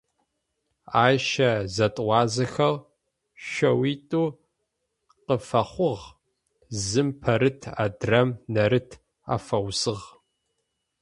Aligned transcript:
Айщэ 1.03 1.49
зэтӏуазэхэу 1.75 2.75
шъэуитӏу 3.49 4.27
къыфэхъугъ: 5.25 6.03
зым 6.87 7.09
Пэрыт 7.21 7.61
адрэм 7.83 8.29
Нэрыт 8.53 8.89
афаусыгъ. 9.33 10.05